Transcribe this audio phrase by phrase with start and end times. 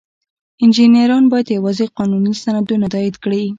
[0.63, 3.43] انجینران باید یوازې قانوني سندونه تایید کړي.